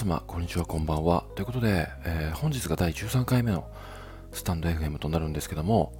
[0.00, 1.26] 様、こんにちは、こんばんは。
[1.34, 3.70] ということで、えー、本日が第13回目の
[4.32, 5.92] スタンド FM となるんですけども、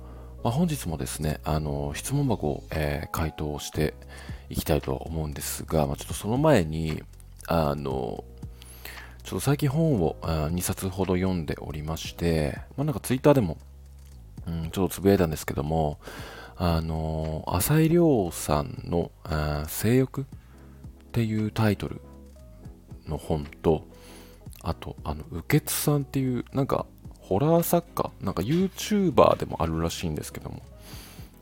[0.43, 3.93] まあ、本日もですね、あの質問箱を、えー、回答して
[4.49, 7.03] いきたいと思うんですが、まあ、ちょっとその前に、
[7.47, 8.25] あの
[9.23, 13.59] ちょっと最近本を2冊ほど読んでおりまして、まあ、なんかツイッターでも、
[14.47, 15.99] うん、ちょっとつぶやいたんですけども、
[16.57, 19.11] あの浅井亮さんの
[19.69, 20.25] 「性欲」っ
[21.13, 22.01] ていうタイトル
[23.07, 23.91] の本と、
[24.63, 26.87] あと、あの、うけつさんっていう、なんか、
[27.21, 30.63] ホラー作家、なんか YouTuber でもあるらしいんですけども、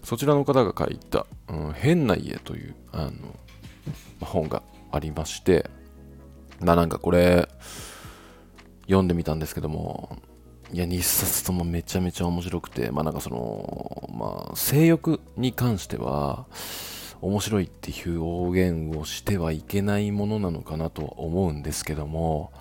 [0.05, 3.13] そちらの方が書いた、うん、変な家という、あの、
[4.21, 4.63] 本が
[4.93, 5.69] ありまして、
[6.61, 7.49] まあなんかこれ、
[8.83, 10.19] 読んでみたんですけども、
[10.73, 16.47] いや、2冊ともめちゃめちゃ面白くて、まあなんかその、まあ、性欲に関しては、
[17.21, 22.53] 面白いっていう表現をしてはいけないものなのかなとは思うんですけども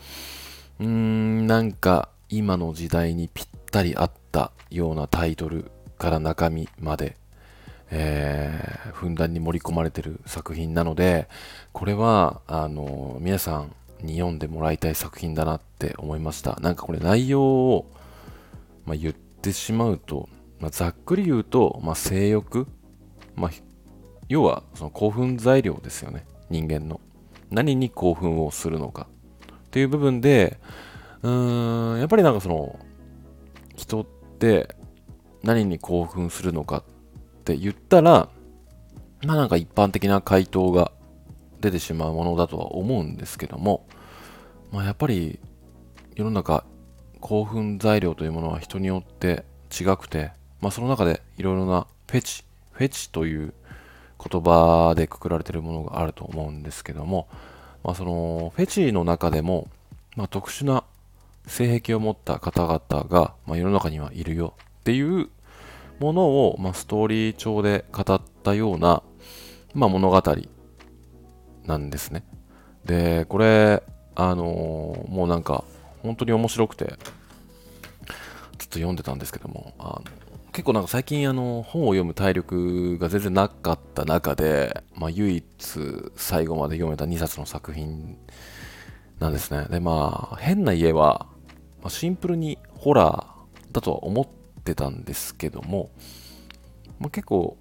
[0.80, 7.18] うーんなんか今の時代にぴったり合ったようなタイトルから中身まで、
[7.90, 11.28] えー、ふんだんに盛り込まれてる作品なので
[11.74, 16.58] これはあの皆さんに読んでもらいたい作品だなって思いました。
[16.62, 17.92] なんかこれ内容を、
[18.86, 22.68] まあ、言ってしまうと、まあ、ざっくり言うと、まあ、性欲、
[23.36, 23.52] まあ、
[24.30, 26.26] 要はその興奮材料ですよね。
[26.50, 27.02] 人間の。
[27.50, 29.08] 何に興奮をするのか。
[29.68, 30.58] っていう部分で
[31.22, 32.80] うーんやっぱりなんかその
[33.76, 34.06] 人っ
[34.40, 34.76] て
[35.44, 36.84] 何に興奮するのかっ
[37.44, 38.30] て言ったら
[39.26, 40.92] まあなんか一般的な回答が
[41.60, 43.88] 出てしまうものだとは思うんですけども、
[44.72, 45.40] まあ、やっぱり
[46.16, 46.64] 世の中
[47.20, 53.54] 興奮材料というものは人によって違くて、まあ、その中でいろいろなフェチフェチという
[54.24, 57.28] 言葉でくくられてるものがあると思うんですけども、
[57.84, 59.68] まあ、そのフェチの中でも、
[60.16, 60.84] まあ、特殊な
[61.46, 65.30] 性癖を持った方々が、まあ、世の中にはいるよっていう
[66.00, 69.02] ものを、まあ、ストーリー調で語ったような、
[69.74, 70.22] まあ、物語
[71.66, 72.24] なんですね。
[72.86, 73.84] で、これ、
[74.16, 75.64] あのー、もうなんか、
[76.02, 76.96] 本当に面白くて、ずっ
[78.70, 80.04] と読んでたんですけども、あの
[80.58, 85.46] 結構なんか最近あの本を読む体力が全然なかった中で、まあ、唯一
[86.16, 88.18] 最後まで読めた2冊の作品
[89.20, 89.68] なんですね。
[89.70, 91.28] でまあ変な家は、
[91.84, 94.28] まあ、シンプルにホラーだとは思っ
[94.64, 95.92] てたんですけども、
[97.00, 97.56] まあ、結構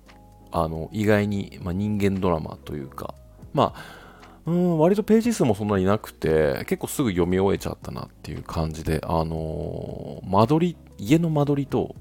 [0.50, 3.14] あの意外に、まあ、人間ドラマというか
[3.52, 4.06] まあ
[4.46, 11.94] うん割とページ数もそんなになくて結構すぐ読み終えちゃったなっていう感じであのー、間取り家の間取りと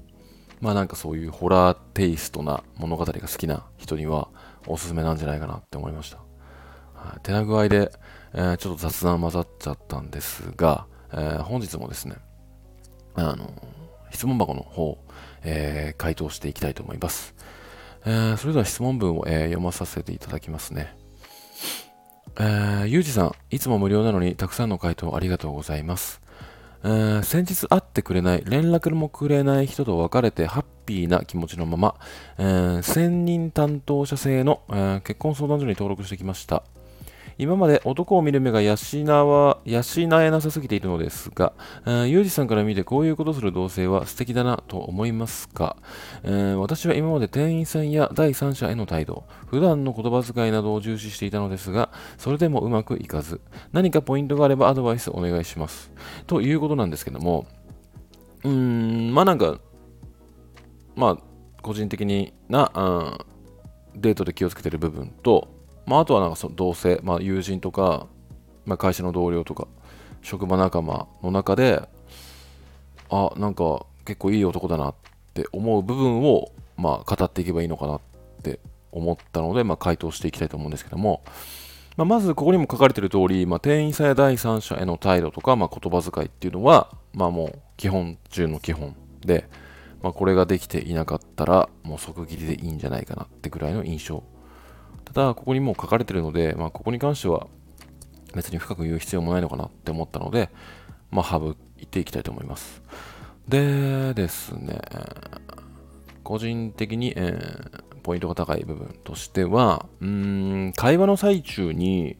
[0.60, 4.28] まあなんかそういうホラーテイストな物語が好きな人には
[4.66, 6.18] おすすめなんじゃないかなって思いました。
[6.94, 7.92] はい、手な具合で、
[8.34, 12.16] えー、ちょっと雑談混ざっちゃったんですが、えー、本日もですね、
[13.14, 13.50] あの、
[14.10, 14.98] 質問箱の方、
[15.42, 17.34] えー、回答していきたいと思います。
[18.06, 20.96] え、それでは質問文を、え、読まさせていただきますね。
[22.38, 26.20] えー、ゆうじさん、いつも無料なのにたくさんの回答ありがとうございます。
[27.22, 31.94] 先日会ってくれない、連絡もくれない人と別れてハッピーな気持ちのまま、
[32.38, 36.62] えー、専任担当者制の、え、結婚相談所に登録してきました。
[37.38, 38.76] 今まで男を見る目が養
[39.28, 39.82] わ養
[40.22, 41.52] えなさすぎているのですが、
[41.84, 45.76] ユージさんから見てこういうことする同性は素敵だなと思いますか、
[46.22, 53.40] えー、私は今まで店員さんや第三者への態度、普段の言葉遣いなどを重視していたのですが、それでもうまくいかず、
[53.72, 55.90] 何かポイントがあればアドバイスお願いします。
[56.26, 57.46] ということなんですけども、
[58.44, 59.58] うーん、まあなんか、
[60.94, 61.16] まあ、
[61.62, 65.55] 個人的にな、うん、デートで気をつけてる部分と、
[65.86, 68.06] まあ、あとはなんかその同性、まあ、友人とか、
[68.64, 69.68] まあ、会社の同僚とか
[70.22, 71.88] 職場仲間の中で
[73.08, 74.94] あなんか結構いい男だなっ
[75.32, 78.00] て思う部分を、まあ、語っていけばいいのかなっ
[78.42, 78.58] て
[78.90, 81.22] 思ったので、まあ、回答していきたいと思うんですけども、
[81.96, 89.48] まあ、まずここにも書かれてる通り、まあ、店員さんや第三者への態度とか、まあ、言葉遣いっていうのは、まあ、もう基本中の基本で、
[90.02, 94.22] まあ、これができていなかったらもう即切りでいいんじゃないかなってぐらいの印象
[95.06, 97.46] ただ、ここにもう書かれてるので、まあ、ここに関しては
[98.34, 100.50] 別に深く言う必要もないのかなって思ったので、
[101.10, 102.82] まあ、省いていきたいと思います。
[103.48, 104.80] でですね、
[106.24, 112.16] 個人的に、えー、ポイントが高い部分としては、うん、会話の最中に、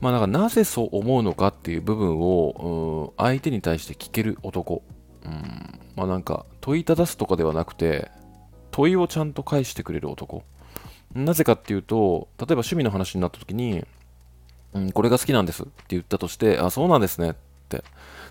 [0.00, 4.82] まあ、なんかなぜそう思うのかっていう部分を、相手に対して聞ける男。
[5.24, 8.10] うん、まあなんか問いただすとかではなくて、
[8.70, 10.42] 問いをちゃんと返してくれる男。
[11.14, 13.84] なぜかっていうと、例えば趣味の話になった時に、
[14.72, 17.34] うん、これが好きなんですって言ったとして、あ、そうなんですねっ
[17.68, 17.82] て、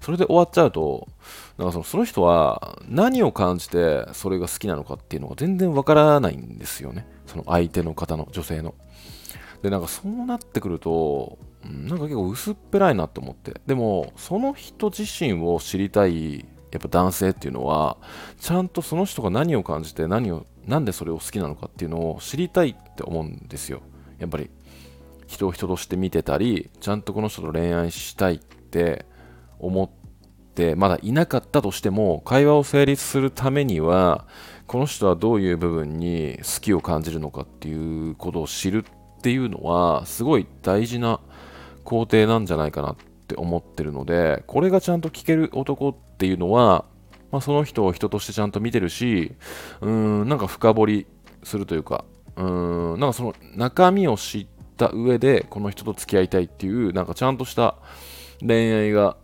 [0.01, 1.07] それで終わっちゃうと、
[1.57, 7.05] なんかそのその人は何を感じてそれが好きなのかっていうのが全然わからないんですよね。
[7.27, 8.73] その相手の方の、女性の。
[9.61, 13.59] で、なんかそうなってくると、なんか結構薄っぺらいなって思って。
[13.67, 17.97] でも、その人自身を知りたい、やっぱ男性っていうのは、
[18.39, 23.81] ちゃんとその人が何を感じて、何を、なんでそれを好きなのかっていうのを知りたいって思うんですよ。
[24.19, 24.49] やっぱり、
[25.27, 29.05] 人を人として見てたり、ちゃんとこの人と恋愛したいって
[29.59, 29.89] 思っ
[30.53, 34.27] て、まだいなかったとしても、会話を成立するためには、
[34.67, 38.85] この人はどういう部分に好きを感じるのかっていうことを知る
[39.17, 41.19] っていうのは、すごい大事な
[41.83, 42.95] 工程なんじゃないかなっ
[43.27, 46.83] て思ってるので、これがちゃんと聞ける男ってていうのは、
[47.31, 49.35] まあ、その人を人としてちゃんと見てるし、
[49.79, 51.07] うーん、なんか深掘り
[51.43, 52.03] するというか、
[52.35, 57.75] うーん、なんかその中身を知った上で、この人と付き合いたいっていう、なんかちゃんとした
[58.41, 59.15] 恋愛が、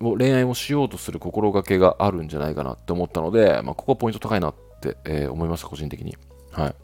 [0.00, 6.16] 恋愛をしようとする心がけがあるんじゃないかなって思ったので、まあ、ここポイント高いなって、えー、思いました、個人的に。
[6.52, 6.74] はい。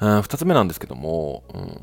[0.00, 1.80] 2つ目なんですけども、うん、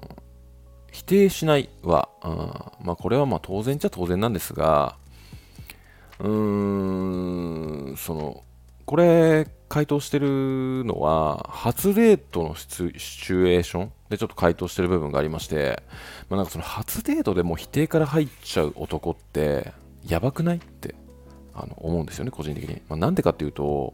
[0.91, 4.97] 否定しないは、うん、まあこれはまあ当然っちゃ当然なんですが、
[6.19, 8.43] うーん、その、
[8.85, 15.81] これ、回答してるのは、初デートのシチュエーションでちょっと回答してる部分がありまして、
[16.29, 19.73] まあ、なんかその初デートでも否定から入っちゃう男って、
[20.07, 20.93] やばくないって
[21.55, 22.81] あの思うんですよね、個人的に。
[22.87, 23.93] まあ、なんでかっていうと、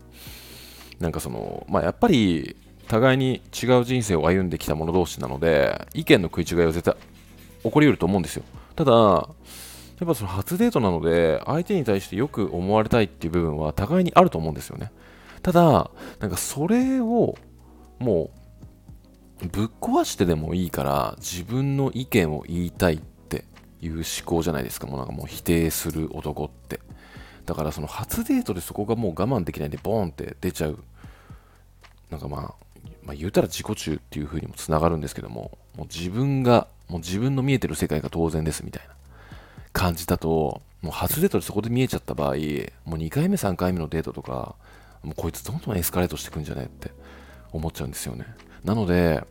[0.99, 2.55] なんかその、まあ、やっぱり
[2.87, 6.95] 互いに違う人生を歩んできた者同士なので、意見の食い違いは絶対
[7.63, 8.43] 起こりうると思うんですよ。
[8.75, 9.29] ただ、
[10.01, 14.91] やっぱその初デートなので、相手に対してよく思われたいっていう部分は互いにあると思うんですよね。
[15.43, 17.35] ただ、なんかそれを
[17.99, 18.31] も
[19.43, 23.45] うぶっ壊してでもいいから自分の意見を言いたいって
[23.79, 24.87] いう思考じゃないですか。
[24.87, 26.79] もうなんかもう否定する男って。
[27.45, 30.79] だからその初デートでそこがもう我慢できないんでボーンって出ちゃう。
[32.09, 32.53] なんかまあ
[33.03, 38.95] まあ、言うたら自己中っていう風にもつながるんですけども、もう自分が、もう自分の見えてる世界が当然ですみたいな
[39.73, 44.55] 感じだと、もう初デートでそこで見えちゃった場合、もう2回目、3回目のデートとか、
[45.03, 46.91] もうこいつどんどんエスカレートしてくんじゃねって
[47.51, 48.25] 思っちゃうんですよね。
[48.63, 49.23] なので、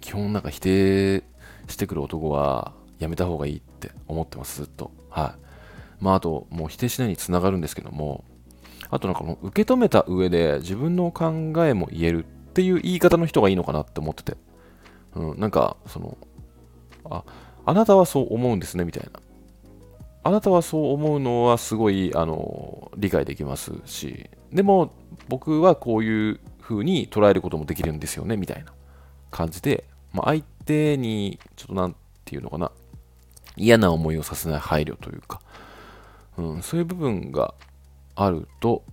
[0.00, 1.24] 基本なんか否定
[1.68, 4.90] してくる男はやめた方がいいって思ってます、ずっと。
[5.10, 5.34] は
[6.00, 6.04] い。
[6.04, 8.24] まあ、あと、もう否定しないにつながるんですけども、
[8.90, 14.36] あとなんか受け止めた上で自分の考えも言えるっていう言い方の人がいいのかなって思ってて。
[15.14, 16.16] うん、なんか、その、
[17.04, 17.24] あ、
[17.64, 19.20] あなたはそう思うんですね、みたいな。
[20.24, 24.92] あなたはそう思うのはすごい、あの、理解できますし、でも、
[25.28, 28.72] 僕はこういう風に捉えることもできるんですよね、みたいな
[29.30, 32.70] 感じで、まあ、相手に、ちょっとなんていうのかな、
[33.56, 35.40] 嫌な思いをさせない配慮というか、
[36.38, 37.54] うん、そういう部分が
[38.14, 38.84] あると、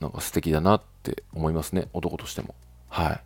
[0.00, 2.54] なんか素敵だなって思いますね、男としても。
[2.88, 3.20] はい。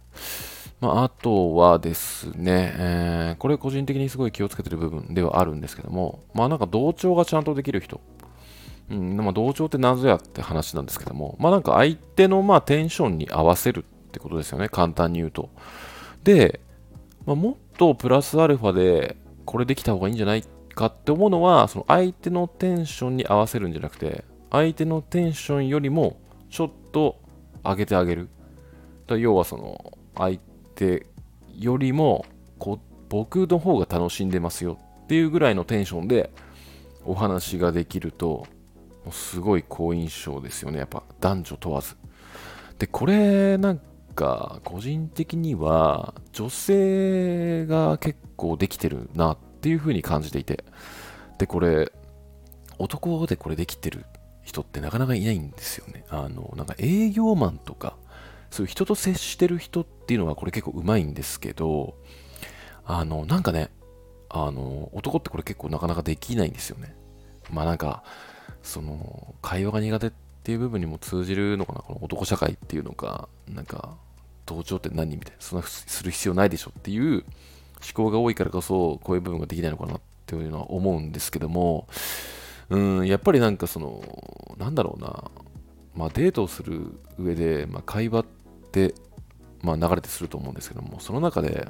[0.81, 8.01] まあ、あとはですね、えー、これ個人的にすごい気をつけてる部分ではあるんですけども、まあなんか同調がちゃんとできる人。
[8.91, 15.51] うん、まあ同調って謎やって話なんですけども、まあなんか相手のまあテンションに合わせるってことですよね、簡単に言うと。
[16.25, 16.61] で、
[17.27, 26.17] まあ、もっとプラスアルファでこれできた方がいいんじゃないかって思うのは、その相手のテンションに合わせるんじゃなくて、相手のテンションよりも
[26.49, 27.21] ちょっと
[27.63, 28.29] 上げてあげる。
[29.09, 30.50] 要はその相手
[31.59, 32.25] よりも
[32.59, 36.31] こ僕の方が楽しんでますよっていうぐらいのテンションで
[37.05, 38.47] お話ができると
[39.05, 40.79] もうすごい好印象ですよね。
[40.79, 41.97] やっぱ男女問わず。
[42.79, 43.81] でこれなん
[44.15, 50.65] か個人的には女性が結構できてるなっていう風に感じていて。
[51.39, 51.91] でこれ
[52.79, 54.05] 男でこれできてる
[54.43, 56.05] 人ってなかなかいないんですよね。
[56.11, 57.97] あのなんか営業マンとか
[58.51, 61.95] そういう人と接してる人っていうのはこれ結構うまいんですけど、
[62.85, 63.71] あの、なんかね、
[64.29, 66.95] あの、男ってこれ結構なかなかできないんですよね。
[67.51, 68.03] まあなんか、
[68.63, 70.11] その、会話が苦手っ
[70.43, 73.97] ていう部分にも通じるのかな、この男社会っていうのか、なんか、
[74.47, 77.25] 同調って何みたいな、そんなする必要ないでしょっていう思
[77.95, 81.87] 考が多いからこそ、こういう部分ができないのかなっていうのは思うんですけども、
[82.69, 84.03] うん、やっぱりなんかその、
[84.59, 85.31] なんだろうな、
[85.95, 88.40] まあデートをする上で、まあ、会話って、
[89.63, 91.69] まあ、流れてすると思うんですけども、その中で、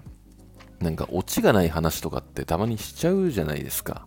[0.80, 4.06] なんかオチがない話とかってたまにしちゃうじゃないですか。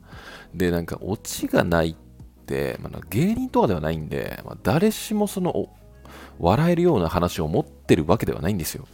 [0.56, 5.70] で、なんかオチがないって、まあ、芸人とかではないんで、まあ、誰しもその
[6.40, 8.88] 笑えるような話を持ってるわけではないんですよ。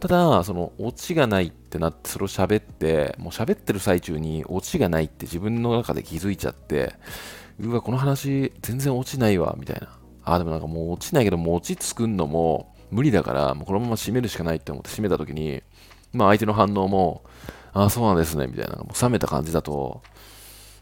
[0.00, 6.94] ただ、その、オチがないってなって、それを喋って、もう喋ってる最中に、オチがないって自分の中で気づいちゃって、
[7.60, 9.88] うわ、この話、全然落ちないわ、みたいな。
[10.24, 15.64] あ、でもなんかもう落ちないけど、もう落ち作んのも無理だから、もうこのまま締めるしかないって思って締めた時に、
[16.12, 17.24] まあ相手の反応も、
[17.72, 20.00] ああ、そうなんですね、みたいな、もう冷めた感じだと、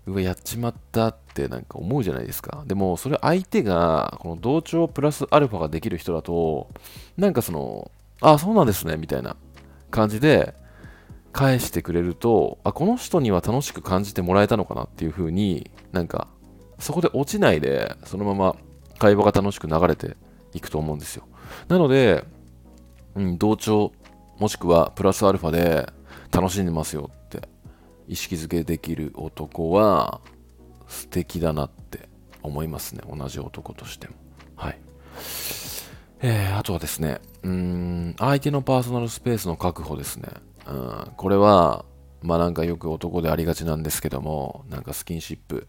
[0.07, 2.65] うわ、やっちまったってなんか思うじゃないですか。
[2.67, 6.69] でも、それ相手が、この同調プラスアルファができる人だと、
[7.17, 7.91] なんかその、
[8.21, 9.37] あ、そうなんですね、みたいな
[9.91, 10.55] 感じで
[11.33, 16.29] 返してくれると、あ、この人には楽しく感じてもらえたのかなっていう風になんか、
[16.79, 18.57] そこで落ちないで、そのまま
[18.99, 20.19] 会話が楽しく流れて
[20.53, 21.25] いくと思うんですよ。
[21.69, 22.25] なので、
[23.15, 23.93] うん、同調、
[24.39, 25.93] もしくはプラスアルファで
[26.31, 27.49] 楽しんでますよって
[28.09, 30.21] 意識づけできる男は
[30.89, 32.09] 素敵だなって
[32.43, 33.03] 思いますね。
[33.09, 34.15] 同じ男としても。
[34.57, 34.79] はい。
[36.21, 40.29] えー、あとはですね、うん、相手のパーソナルスペースの確保ですね。
[40.67, 41.85] うん、これは、
[42.23, 45.67] まあなんかよく男でありがちなんですけども、なんかスキンシップ、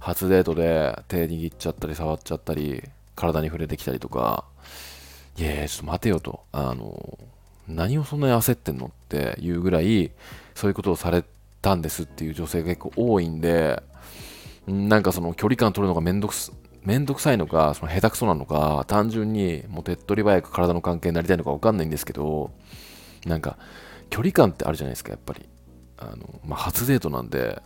[0.00, 2.82] 初デートで手握っちゃったり触っちゃったり、
[3.14, 4.46] 体に触れてきたりとか、
[5.38, 6.44] いやちょっと待てよと。
[6.52, 7.18] あの、
[7.68, 10.10] 何をそんなに焦ってんのっていうぐらい、
[10.54, 11.24] そういうことをされ
[11.60, 13.82] たんですっていう女性が結構多いんで、
[14.66, 22.52] なんかその距離感取るのがめんどくす、めんどくさいのか、その下手くそなのか、単純にもう手っ取り早く体の関係になりたいのかわかんないんですけど、
[23.24, 23.56] なんか
[24.10, 25.48] 距離感ってあるじゃないですか、やっぱり。
[25.96, 27.62] あの、まあ、初デートなんで、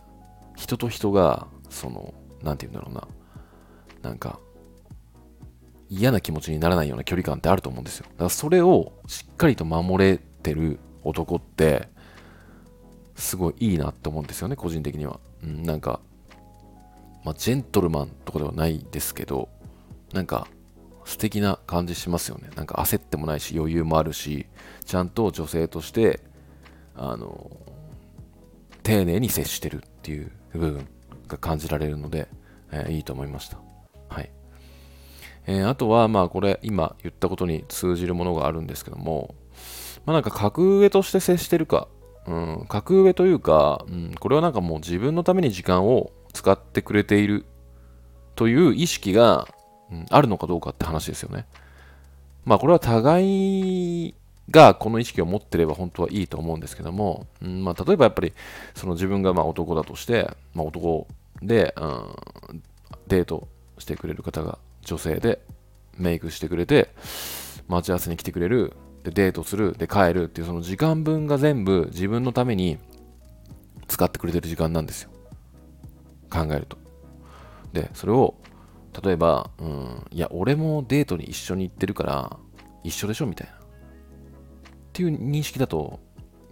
[0.55, 2.95] 人と人が、その、なんて言うんだろう
[4.03, 4.39] な、なんか、
[5.89, 8.05] 嫌な気持ちにならないような距離感ってあると思うんですよ。
[8.11, 11.89] だからそれをしっかりと守れてる男って、
[13.15, 15.19] すごいいいなって思うんですよね、個人的には。
[15.43, 15.99] うん、なんか、
[17.23, 19.49] まあ、ジェントルマンとかではないですけど、
[20.13, 20.47] なんか、
[21.05, 22.49] 素敵な感じしますよね。
[22.55, 24.45] なんか焦ってもないし、余裕もあるし、
[24.85, 26.19] ちゃんと女性として、
[26.95, 27.49] あの、
[28.83, 30.87] 丁寧に接してるっていう部分
[31.27, 32.27] が感じられるので、
[32.71, 33.66] えー、いいと思いました。
[35.47, 39.33] えー、あとは、まあこれ、今言ったことに通じるものがあるんですけども、
[40.05, 41.87] まあなんか格上として接してるか
[42.27, 47.45] うん、格上というか、うん、これはなんかもう自分のために時間を使ってくれている
[48.35, 49.47] という意識が、
[49.91, 51.45] うん、あるのかどうかって話ですよね。
[52.45, 54.13] まあこれは互い
[54.51, 58.33] がこの意識を持ってれば本当はいいと思うんですけども、うんまあ、例えばやっぱり
[58.75, 61.07] その自分がまあ男だとして、まあ、男
[61.41, 61.85] で、う
[62.53, 62.63] ん、
[63.07, 65.41] デートしてくれる方が女性で
[65.97, 66.89] メイクしてくれて
[67.67, 72.77] 待ち合わせに来てくれるでデートする、で帰るっていうその時間分が全部自分のために
[73.87, 75.11] 使ってくれてる時間なんですよ。
[76.29, 76.77] 考えると。
[77.73, 78.35] で、それを、
[79.03, 82.37] 例えば、うん、いや、俺もデートに一緒に行ってるから、
[82.83, 83.53] 一緒でしょみたいな。
[83.53, 83.57] っ
[84.93, 85.99] ていう認識だと、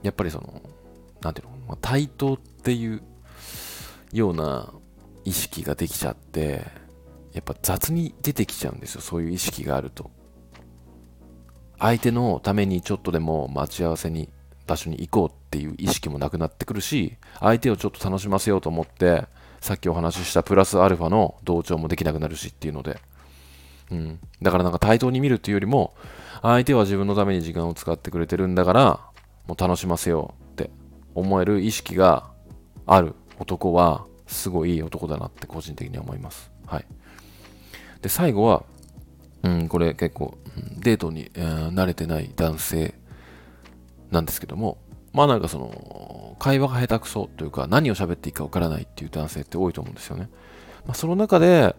[0.01, 0.61] やっぱりその、
[1.21, 3.01] なんていうの、対等っていう
[4.13, 4.73] ような
[5.25, 6.65] 意識ができちゃって、
[7.35, 10.09] やっぱ雑に出てきちゃうんですよ、そういう意識があると。
[11.77, 14.29] 相手のためにちょっとでも待ち合わせに
[14.65, 19.25] 場所に行こうっていう意識もなくなってくるし相手をちょっと楽しませようと思って
[19.59, 22.97] さっきお話ししたプラスアルファの同調もできなくなるしっていうので、
[23.91, 25.93] うん、だからなんか対等に見るっていうよりも
[26.41, 28.99] 相手は自分のために時間を使ってくれてるんだから
[29.47, 30.71] もう楽しませようって
[31.13, 32.31] 思える意識が
[32.85, 36.51] ある男はすごいいい男だなって個人的には思います。
[36.65, 36.85] はい。
[38.05, 38.63] で、最後は
[39.45, 40.37] うん、これ結構、
[40.79, 42.95] デートに、えー、慣れてない男性
[44.09, 44.79] なんですけども、
[45.13, 50.29] まあなんかその、会話が下手くそというか、何を喋っていいかわからないっていう男性って多いと思うんですよね。
[50.87, 51.75] まあ、その中で、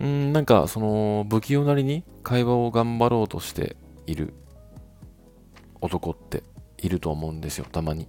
[0.00, 3.76] うん、なんかその、不器用なりに会話を頑張ろうとして
[4.06, 4.32] いる
[5.82, 6.42] 男って
[6.78, 8.08] いると思うんですよ、たまに。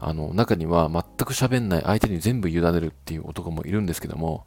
[0.00, 4.46] あの、中には全く喋んない相手に全部委ねるっていう男もいるんですけども、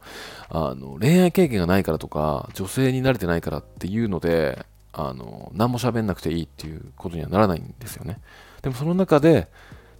[0.49, 8.19] あの、恋愛経験がないからとか、女性に慣れてないからっていうので、あの、何も喋んなくていいっていうことにはならないんですよね。
[8.61, 9.47] でもその中で、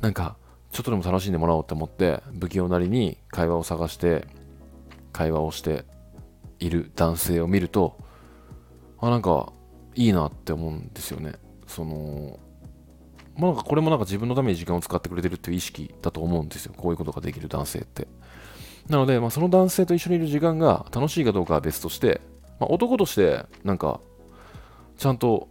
[0.02, 0.36] なんか、
[0.72, 4.28] ちょっとでも楽しんでもらおうと思って、不器用なりに会話を探して、
[5.14, 5.86] 会話をして
[6.60, 7.98] いる男性を見ると、
[9.00, 9.54] あ、なんか、
[9.96, 11.34] いいなって思うんですよね。
[11.68, 12.40] その、
[13.38, 16.74] まあ、これもなんか自分のために時間を使ってくれてるっていう意識だと思うんですよ。
[16.76, 18.08] こういうことができる男性って。
[18.90, 22.22] なので、まあ、その男性と一緒にいる時間が楽しいかどうかは別として、
[22.60, 24.00] まあ、男としてなんか
[24.98, 25.50] ちゃんと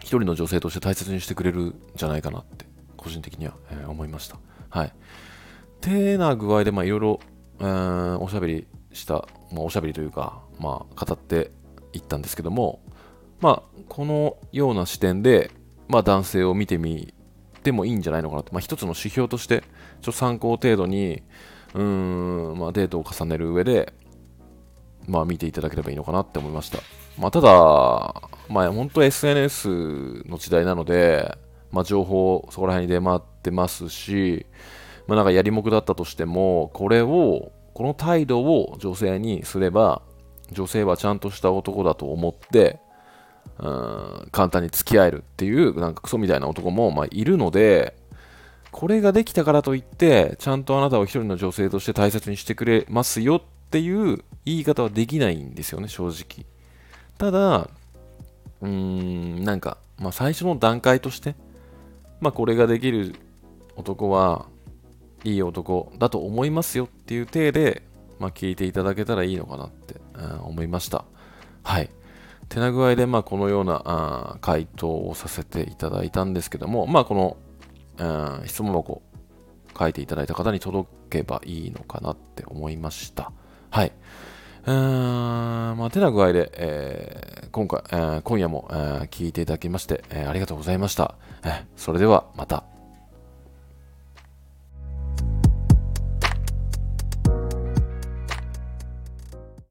[0.00, 4.38] 一人の女性として大切にしてくれるんじゃないかなって個人的には、えー、思いました。
[4.68, 4.92] はい。
[5.80, 7.20] てな具合で、ま、いろいろ、
[8.20, 11.50] おしゃべりした、まあ、おしゃべりというか、まあ、語って
[11.92, 12.82] いったんですけども、
[13.40, 15.50] まあ、このような視点で、
[15.90, 17.12] まあ、男性を見てみ
[17.62, 21.22] てもいいんじゃないのかなと、まあ、一つの指標としてちょっと参考程度に
[21.74, 23.92] うーん、まあ、デートを重ねる上で、
[25.06, 26.78] まあ、見ていただければいいのかなって思いました。
[27.18, 27.50] まあ、ただ、
[28.48, 29.68] まあ、本当 SNS
[30.26, 31.36] の時代なので、
[31.70, 34.46] まあ、情報そこら辺に出回ってますし、
[35.06, 40.02] まあ、なんかやりもくだったとしても、これを、この態度を女性にすれば、
[40.52, 42.80] 女性はちゃんとした男だと思って、
[43.58, 47.94] うん、簡単に付き合えるっていう、なんかクソみたいな男も、まあ、いるので、
[48.70, 56.46] これができたからといって、ちゃんとあなたを一人の女性として大切にしてくれますよっていう言い方はできないんですよね、正直。
[57.18, 57.68] ただ、
[58.62, 61.34] うーん、なんか、まあ、最初の段階として、
[62.20, 63.14] まあ、これができる
[63.76, 64.46] 男は
[65.24, 67.82] いい男だと思いますよっていう体で、
[68.18, 71.04] まあ、聞いていただけたらいいのかなって、うん、思いました。
[71.62, 71.90] はい。
[72.50, 77.36] 手な具合で、まあ、このようなあ回答をさせていただいたんですけども、まあ、この、
[78.40, 79.02] うん、質問箱
[79.78, 83.32] 書いていただいた方に届けばいいのかなって思いました。
[83.70, 83.92] はい。
[84.66, 84.74] うん、
[85.78, 91.14] まあ、てな具合で、えー、今回、えー、今夜も、えー、聞いていただきまして、え、ありがとうございました。
[91.44, 92.69] え、それではまた。